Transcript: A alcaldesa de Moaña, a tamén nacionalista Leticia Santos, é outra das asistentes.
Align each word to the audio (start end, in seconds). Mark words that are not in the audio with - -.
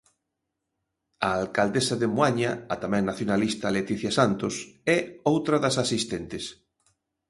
A 1.27 1.29
alcaldesa 1.41 1.95
de 2.01 2.07
Moaña, 2.15 2.51
a 2.73 2.75
tamén 2.83 3.07
nacionalista 3.09 3.73
Leticia 3.77 4.11
Santos, 4.19 4.53
é 4.95 4.99
outra 5.31 5.55
das 5.63 5.75
asistentes. 5.83 6.43